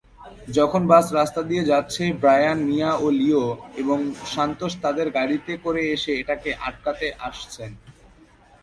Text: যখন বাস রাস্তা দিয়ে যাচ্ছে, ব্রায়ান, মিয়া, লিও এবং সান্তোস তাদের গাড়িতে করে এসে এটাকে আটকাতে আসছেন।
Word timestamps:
যখন 0.57 0.81
বাস 0.91 1.05
রাস্তা 1.19 1.41
দিয়ে 1.49 1.63
যাচ্ছে, 1.71 2.03
ব্রায়ান, 2.21 2.59
মিয়া, 2.69 2.91
লিও 3.19 3.45
এবং 3.81 3.97
সান্তোস 4.33 4.73
তাদের 4.83 5.07
গাড়িতে 5.17 5.53
করে 5.65 5.81
এসে 5.95 6.11
এটাকে 6.21 6.49
আটকাতে 6.67 7.07
আসছেন। 7.27 7.71